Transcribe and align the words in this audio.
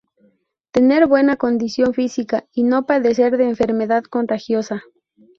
Tener 0.71 1.05
buena 1.05 1.35
condición 1.35 1.93
física 1.93 2.47
y 2.53 2.63
no 2.63 2.87
padecer 2.87 3.37
de 3.37 3.47
enfermedad 3.49 4.03
contagiosa. 4.05 4.81